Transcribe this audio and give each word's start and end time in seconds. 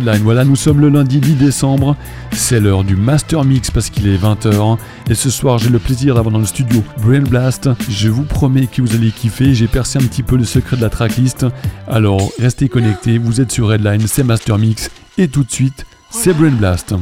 Voilà, 0.00 0.44
nous 0.44 0.56
sommes 0.56 0.80
le 0.80 0.88
lundi 0.88 1.20
10 1.20 1.34
décembre. 1.34 1.96
C'est 2.32 2.58
l'heure 2.58 2.82
du 2.82 2.96
Master 2.96 3.44
Mix 3.44 3.70
parce 3.70 3.90
qu'il 3.90 4.08
est 4.08 4.16
20h. 4.16 4.76
Et 5.08 5.14
ce 5.14 5.30
soir, 5.30 5.58
j'ai 5.58 5.68
le 5.68 5.78
plaisir 5.78 6.16
d'avoir 6.16 6.32
dans 6.32 6.40
le 6.40 6.46
studio 6.46 6.82
Brain 6.98 7.20
Blast. 7.20 7.70
Je 7.88 8.08
vous 8.08 8.24
promets 8.24 8.66
que 8.66 8.82
vous 8.82 8.94
allez 8.94 9.12
kiffer. 9.12 9.54
J'ai 9.54 9.68
percé 9.68 9.98
un 9.98 10.02
petit 10.02 10.24
peu 10.24 10.36
le 10.36 10.44
secret 10.44 10.76
de 10.76 10.82
la 10.82 10.90
tracklist. 10.90 11.46
Alors, 11.86 12.32
restez 12.40 12.68
connectés. 12.68 13.18
Vous 13.18 13.40
êtes 13.40 13.52
sur 13.52 13.68
Redline, 13.68 14.06
c'est 14.08 14.24
Master 14.24 14.58
Mix. 14.58 14.90
Et 15.16 15.28
tout 15.28 15.44
de 15.44 15.50
suite, 15.50 15.86
c'est 16.10 16.34
Brain 16.34 16.50
Blast. 16.50 16.94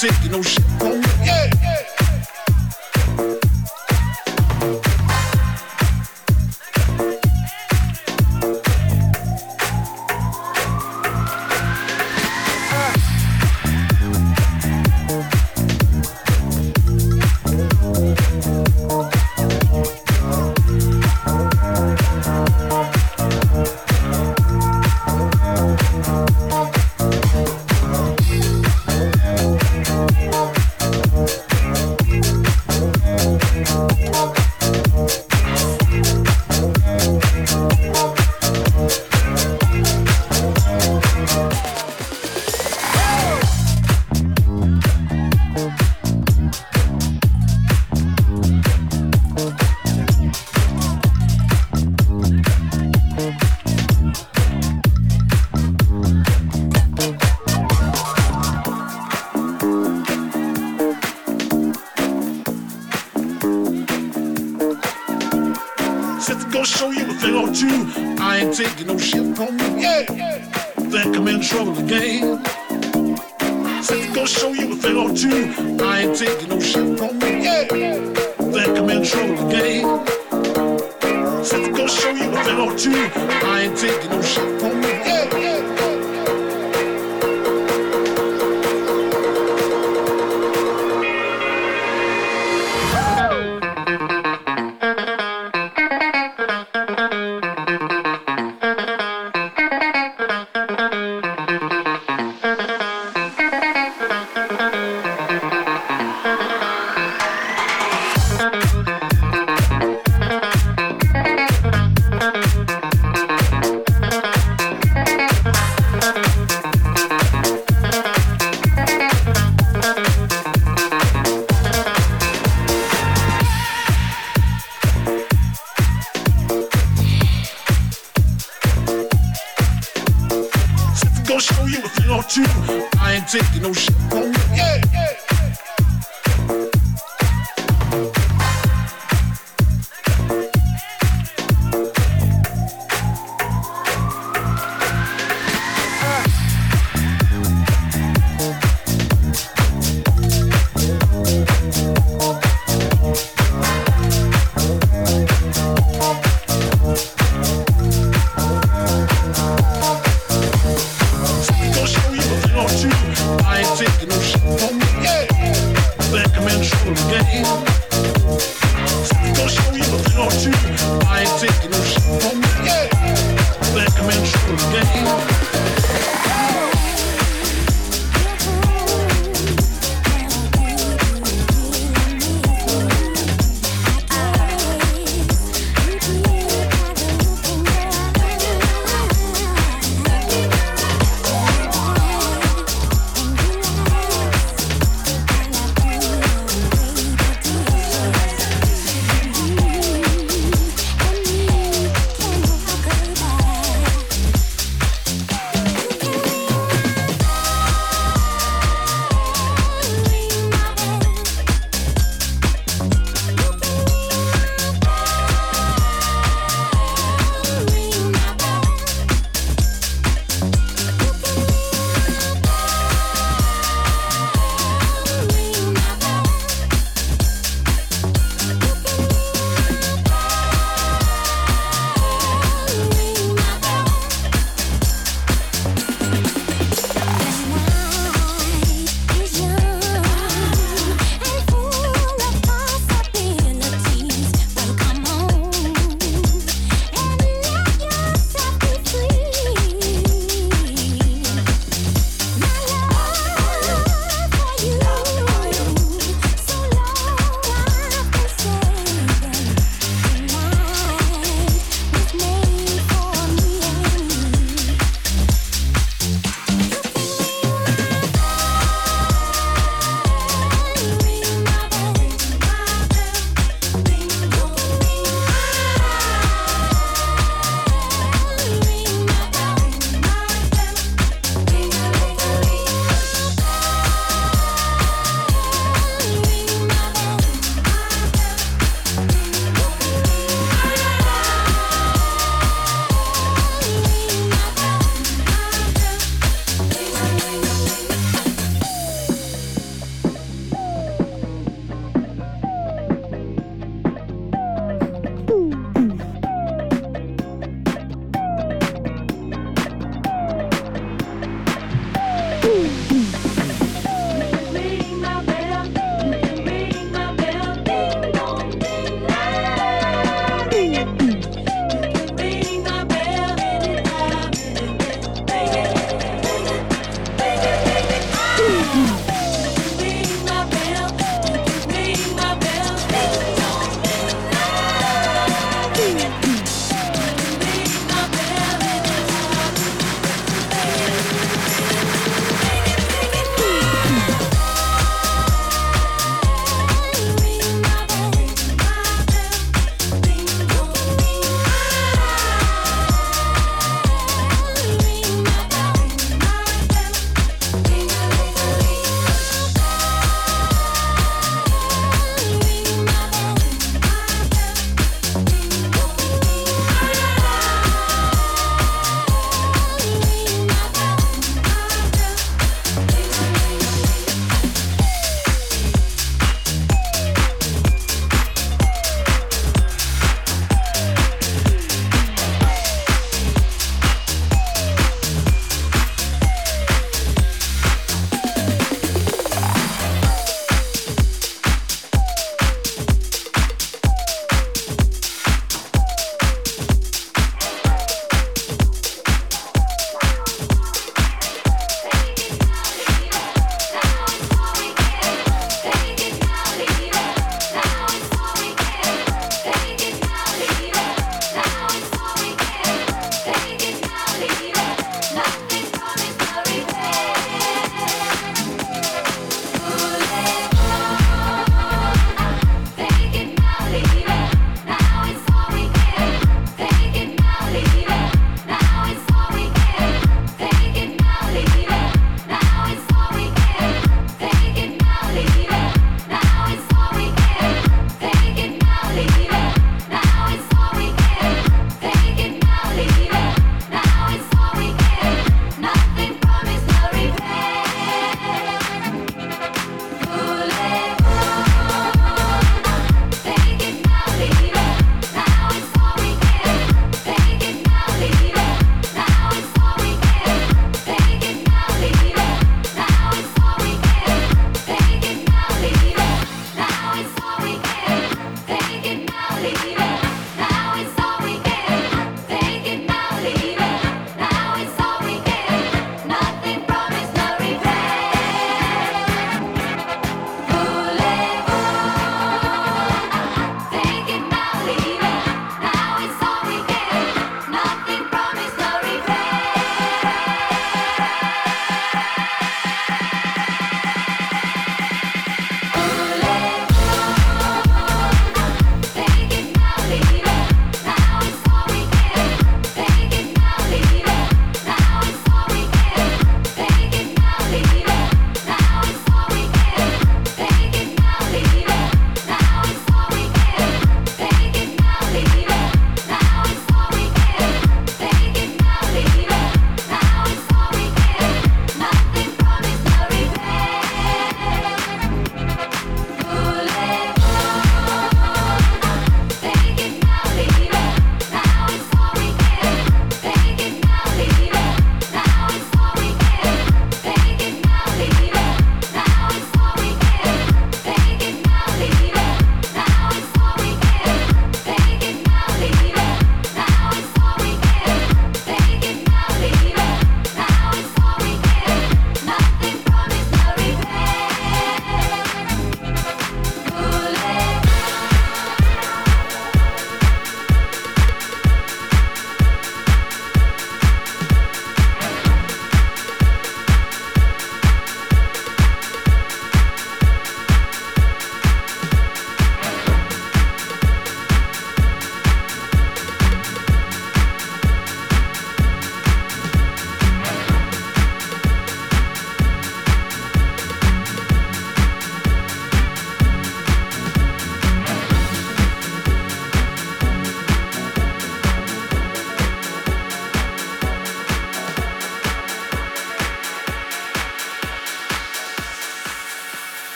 I 0.00 0.28
no 0.28 0.40
shit 0.42 0.97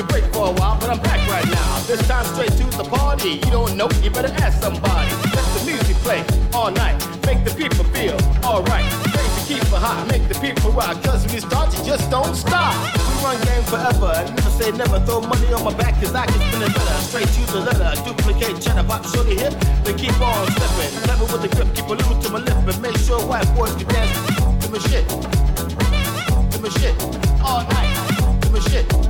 You 0.00 0.06
break 0.06 0.24
for 0.32 0.48
a 0.48 0.52
while, 0.56 0.80
but 0.80 0.88
I'm 0.88 0.98
back 1.04 1.20
right 1.28 1.44
now. 1.44 1.78
This 1.84 2.00
time 2.08 2.24
straight 2.32 2.56
to 2.56 2.64
the 2.72 2.88
party. 2.88 3.36
You 3.36 3.52
don't 3.52 3.76
know, 3.76 3.86
you 4.00 4.08
better 4.08 4.32
ask 4.40 4.56
somebody. 4.56 5.12
Let 5.28 5.44
the 5.52 5.60
music 5.68 5.94
play 6.00 6.24
all 6.56 6.70
night. 6.70 6.96
Make 7.28 7.44
the 7.44 7.52
people 7.52 7.84
feel 7.92 8.16
alright. 8.40 8.88
Make 9.12 9.28
the 9.36 9.44
keep 9.44 9.60
it 9.60 9.76
hot, 9.76 10.08
make 10.08 10.24
the 10.24 10.40
people 10.40 10.72
rock. 10.72 10.96
Cause 11.04 11.26
when 11.26 11.34
you 11.36 11.44
start, 11.44 11.76
you 11.76 11.84
just 11.84 12.10
don't 12.10 12.32
stop. 12.32 12.72
We 12.96 13.12
run 13.20 13.36
game 13.44 13.60
forever. 13.68 14.24
Never 14.24 14.52
say 14.56 14.72
never. 14.72 15.04
Throw 15.04 15.20
money 15.20 15.52
on 15.52 15.68
my 15.68 15.74
back, 15.76 16.00
cause 16.00 16.14
I 16.14 16.24
can 16.24 16.40
spin 16.48 16.64
it 16.64 16.72
better. 16.72 16.96
Straight 17.04 17.28
to 17.36 17.42
the 17.52 17.60
letter. 17.68 17.92
Duplicate 18.00 18.56
cheddar 18.56 18.88
show 19.04 19.20
the 19.20 19.36
hip. 19.36 19.52
Then 19.84 20.00
keep 20.00 20.16
on 20.16 20.48
stepping. 20.56 20.96
Level 21.12 21.28
with 21.28 21.44
the 21.44 21.52
grip, 21.52 21.68
keep 21.76 21.84
a 21.84 21.92
little 21.92 22.16
to 22.16 22.28
my 22.32 22.40
lip. 22.40 22.56
And 22.56 22.80
make 22.80 22.96
sure 23.04 23.20
white 23.28 23.44
boys 23.52 23.76
can 23.76 23.84
dance. 23.92 24.16
Give 24.64 24.72
me 24.72 24.80
shit. 24.80 25.04
Give 26.48 26.62
me 26.64 26.70
shit. 26.80 26.96
All 27.44 27.68
night. 27.68 27.92
Give 28.40 28.52
me 28.56 28.60
shit. 28.64 29.09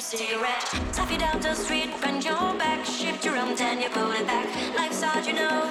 your 0.00 0.18
cigarette. 0.18 0.64
Tap 0.92 1.10
it 1.12 1.20
down 1.20 1.40
the 1.40 1.54
street, 1.54 1.90
bend 2.00 2.24
your 2.24 2.54
back, 2.56 2.84
shift 2.86 3.24
your 3.24 3.36
arm, 3.36 3.54
then 3.54 3.82
you 3.82 3.88
pull 3.90 4.10
it 4.12 4.26
back. 4.26 4.46
Life's 4.74 5.02
hard, 5.02 5.26
you 5.26 5.34
know. 5.34 5.68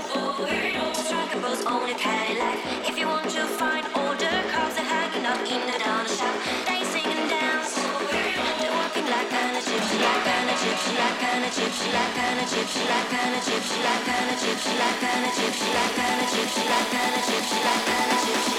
Strike 0.94 1.34
a 1.34 1.40
pose 1.42 1.66
on 1.66 1.88
your 1.88 1.98
Cadillac. 1.98 2.58
If 2.88 3.00
you 3.00 3.08
want 3.08 3.30
to 3.30 3.44
find 3.58 3.86
all 3.96 4.14
the 4.14 4.30
cars 4.54 4.76
that 4.78 4.86
hanging 4.86 5.26
up 5.26 5.42
in 5.50 5.62
the 5.66 5.78
down 5.82 6.06
shop, 6.06 6.36
they 6.68 6.84
sing 6.94 7.10
and 7.10 7.30
dance. 7.30 7.74
They're 7.74 8.76
walking 8.78 9.08
like 9.10 9.34
an 9.34 9.56
gypsy, 9.66 9.98
like 9.98 10.28
an 10.30 10.48
gypsy, 10.62 10.94
like 10.94 11.24
an 11.26 11.44
gypsy, 11.50 11.88
like 11.90 12.20
an 12.22 12.38
gypsy, 12.46 12.86
like 12.86 13.14
an 13.18 13.34
gypsy, 13.42 13.78
like 13.82 14.14
an 14.14 14.30
gypsy, 14.38 14.74
like 14.78 15.04
an 15.10 15.26
gypsy, 15.34 15.74
like 15.74 16.00
an 16.06 16.22
gypsy, 16.30 16.64
like 16.70 16.94
an 17.02 17.14
gypsy, 17.26 17.58
like 17.66 17.90
an 17.90 18.10
gypsy, 18.30 18.59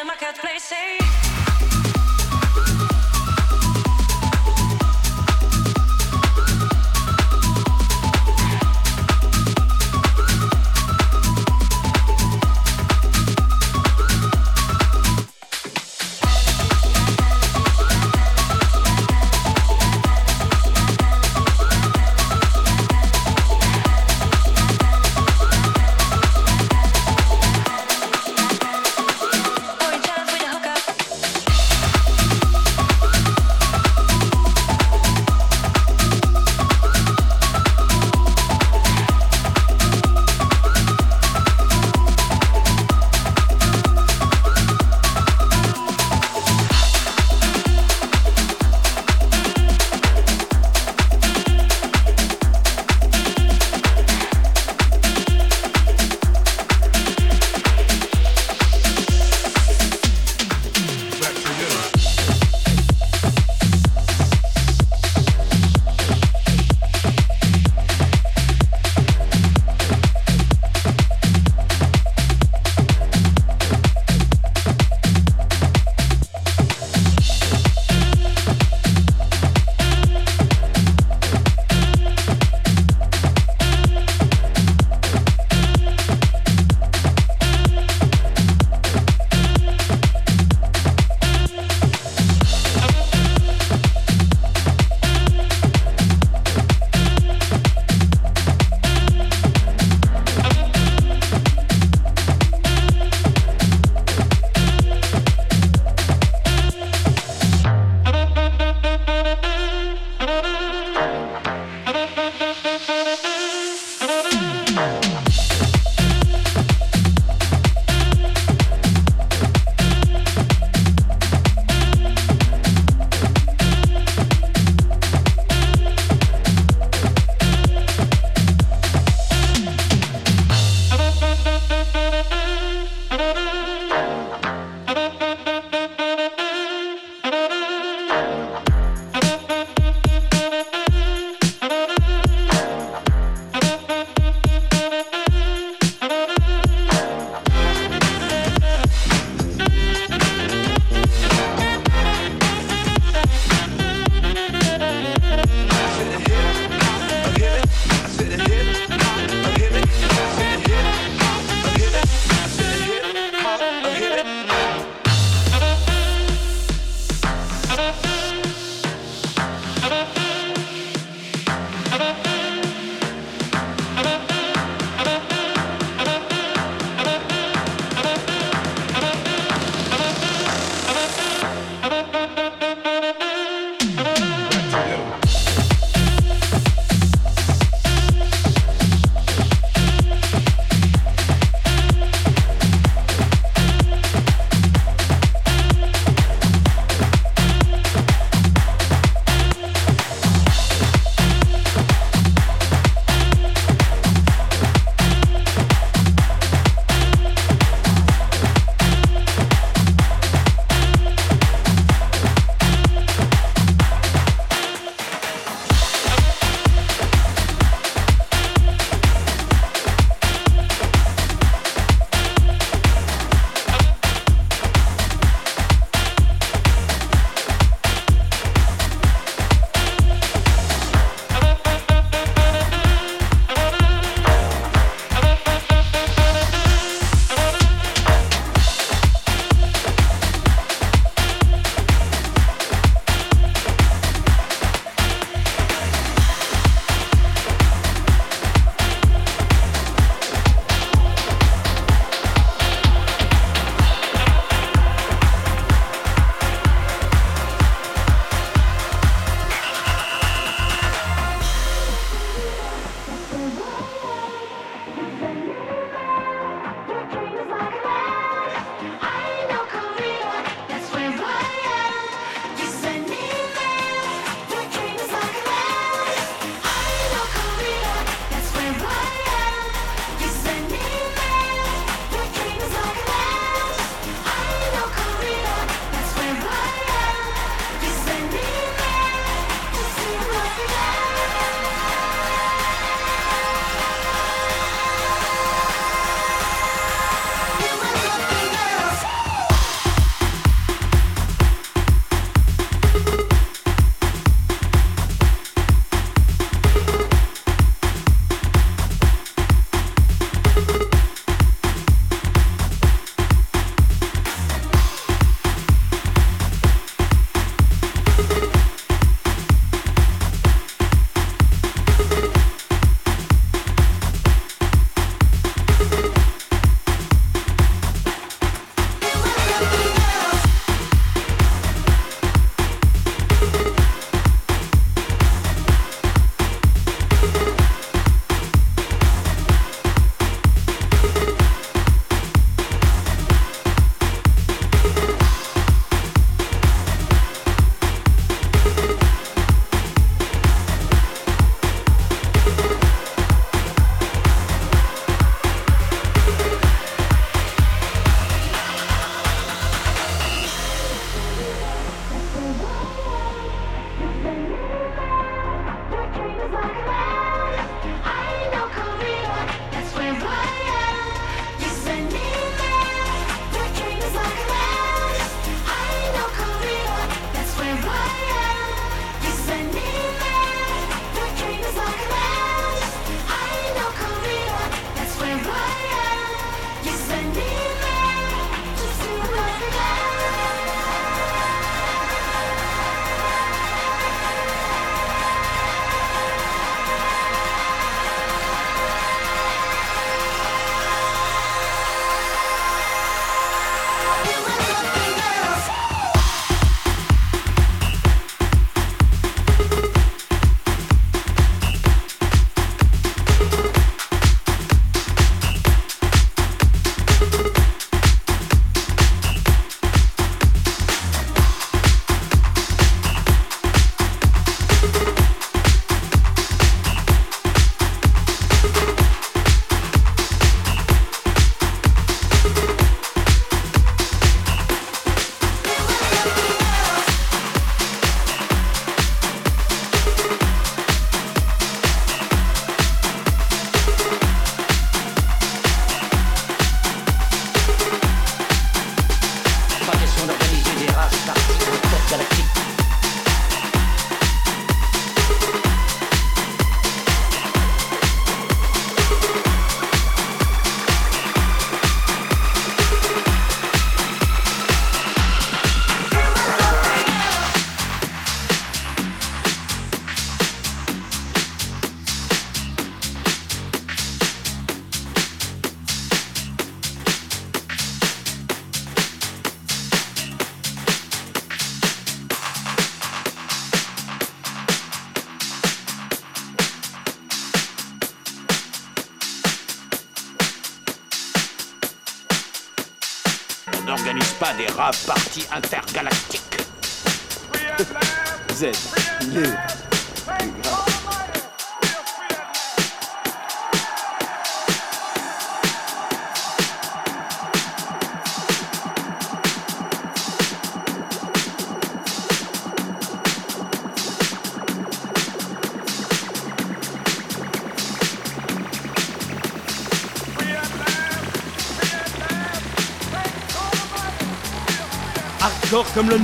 in 0.00 0.06
my 0.06 0.14
cat 0.14 0.38
plays 0.38 0.62
safe. 0.62 1.29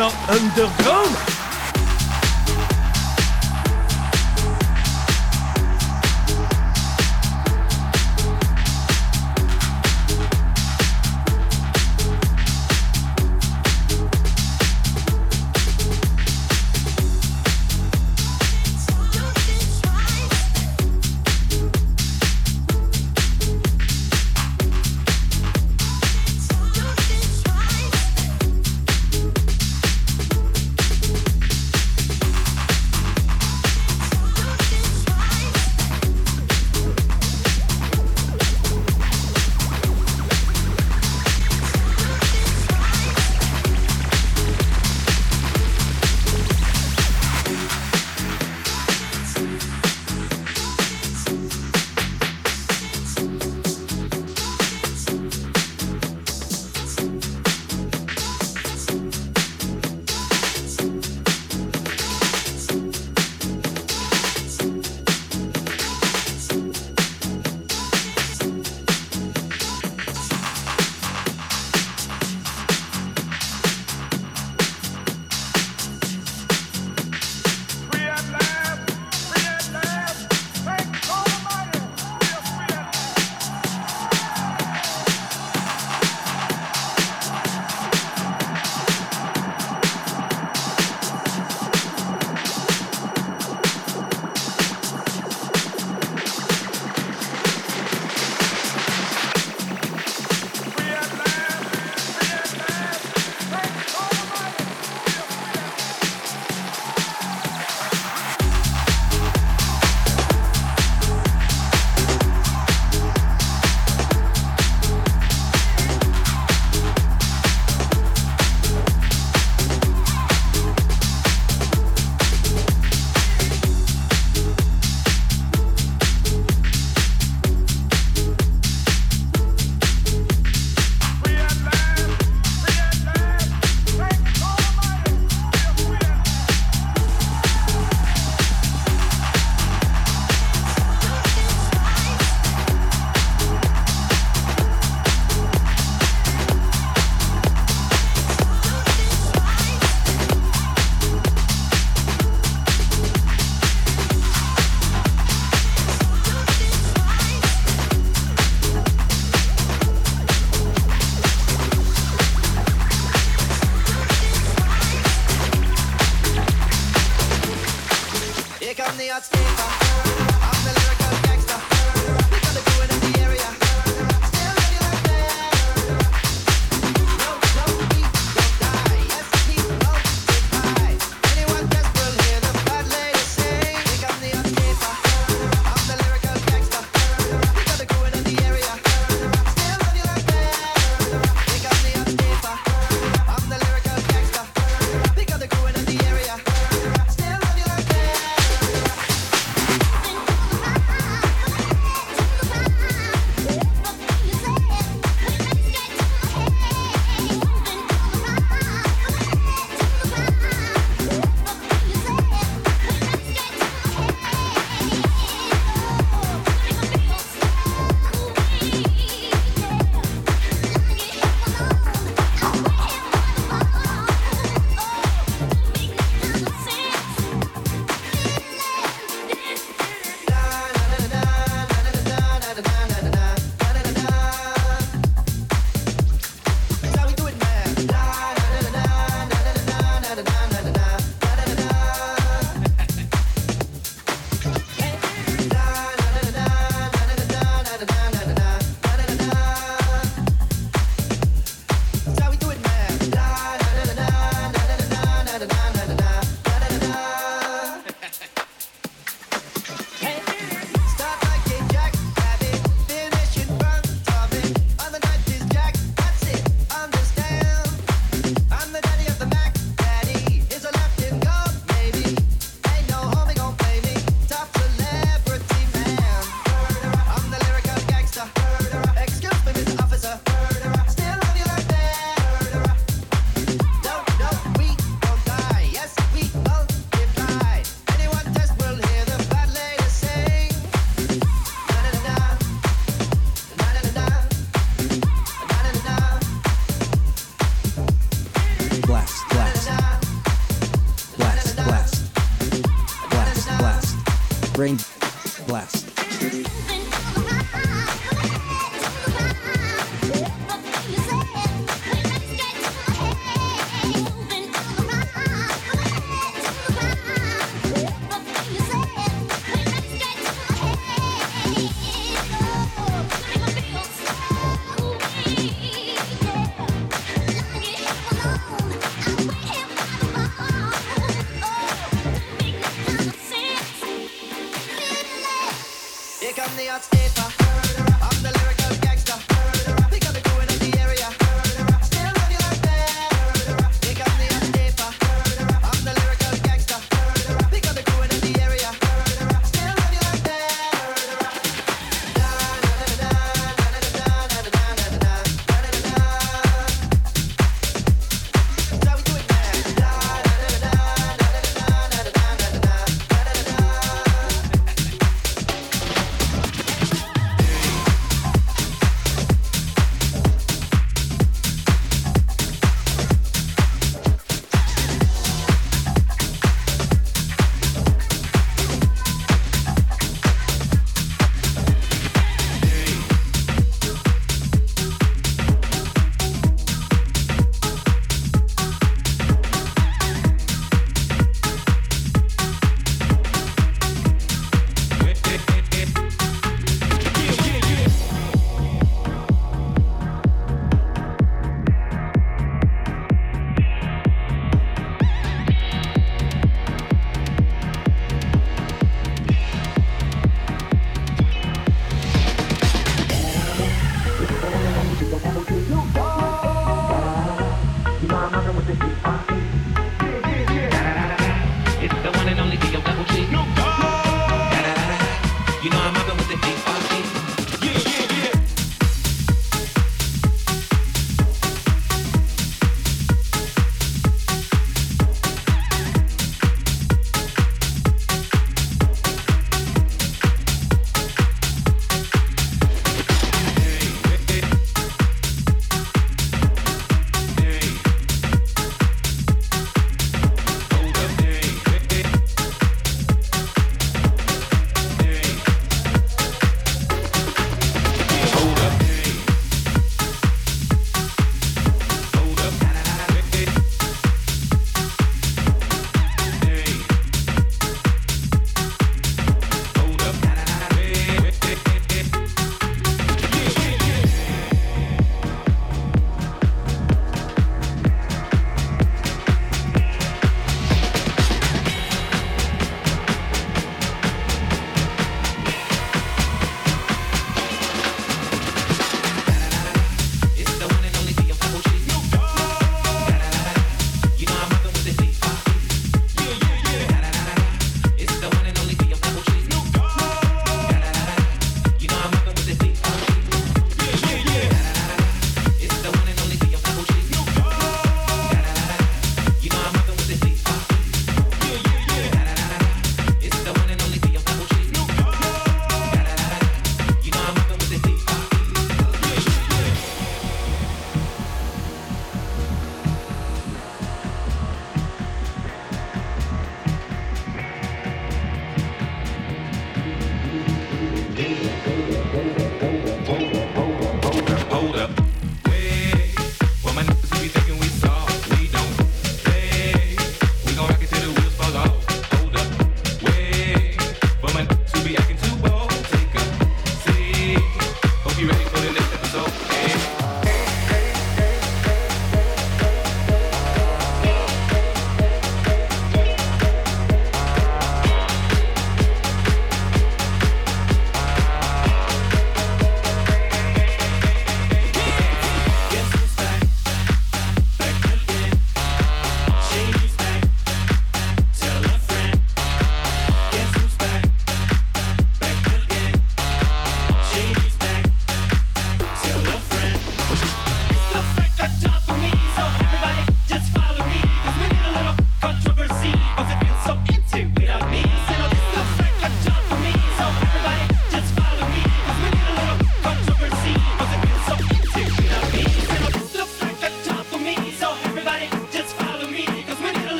Underground 0.00 1.33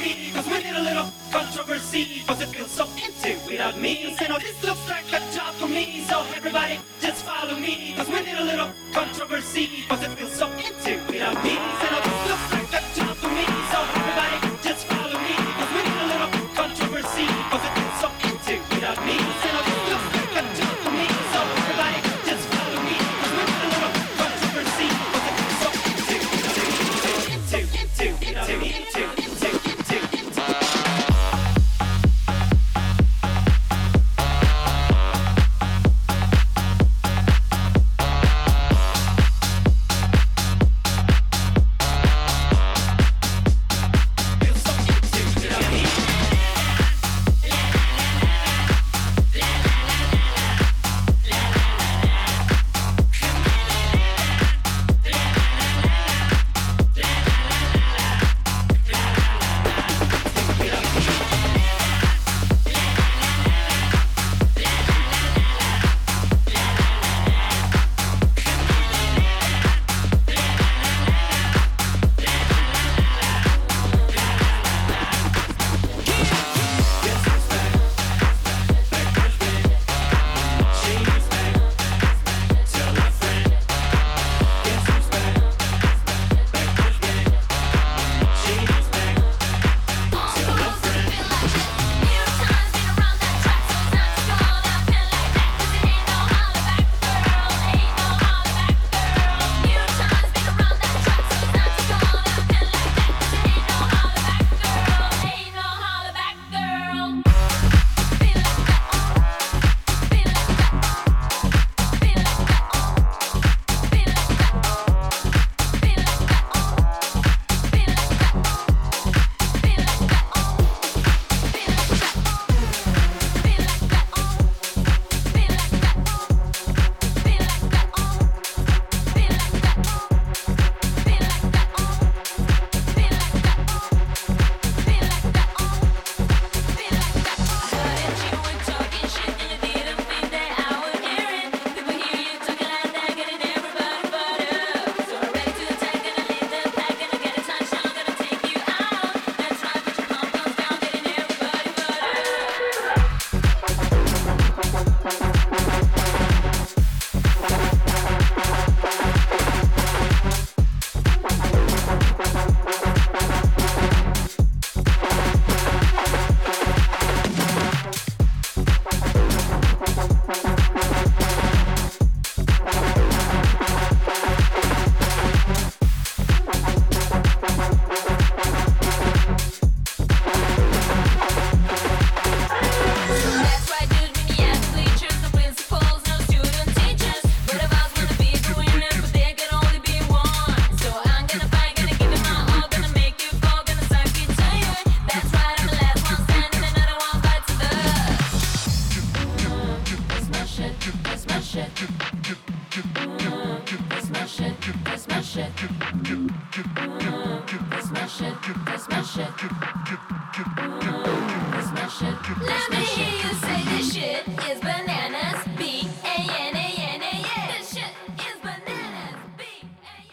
me, 0.00 0.30
cause 0.32 0.46
we 0.46 0.58
need 0.62 0.76
a 0.76 0.82
little 0.82 1.12
controversy, 1.30 2.22
cause 2.26 2.40
it 2.40 2.48
feels 2.48 2.70
so 2.70 2.88
empty 3.02 3.36
without 3.48 3.78
me. 3.78 4.14
Say, 4.16 4.28
no, 4.28 4.38
this 4.38 4.62
looks 4.64 4.88
like 4.88 5.06
a 5.08 5.20
job 5.32 5.54
for 5.54 5.68
me, 5.68 6.04
so 6.08 6.24
everybody 6.34 6.80
just 7.00 7.24
follow 7.24 7.56
me, 7.56 7.94
cause 7.96 8.08
we 8.08 8.20
need 8.22 8.38
a 8.38 8.44
little 8.44 8.70
controversy, 8.92 9.84
cause 9.88 10.02
it 10.02 10.10
feels 10.10 10.32
so 10.32 10.46
empty 10.48 10.96
without 11.12 11.42
me. 11.44 11.79